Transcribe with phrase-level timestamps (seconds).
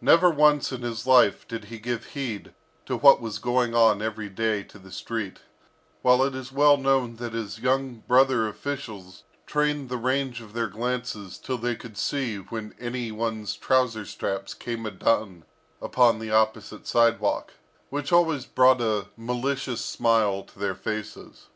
[0.00, 2.52] Never once in his life did he give heed
[2.86, 5.42] to what was going on every day to the street;
[6.02, 10.66] while it is well known that his young brother officials trained the range of their
[10.66, 15.44] glances till they could see when any one's trouser straps came undone
[15.80, 17.52] upon the opposite sidewalk,
[17.90, 21.46] which always brought a malicious smile to their faces.